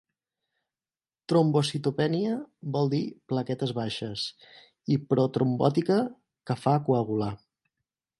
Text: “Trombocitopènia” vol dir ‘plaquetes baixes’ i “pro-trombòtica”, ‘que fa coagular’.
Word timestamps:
“Trombocitopènia” 1.33 2.31
vol 2.75 2.89
dir 2.93 3.01
‘plaquetes 3.33 3.73
baixes’ 3.81 4.23
i 4.95 4.97
“pro-trombòtica”, 5.11 5.99
‘que 6.51 6.57
fa 6.63 6.75
coagular’. 6.89 7.33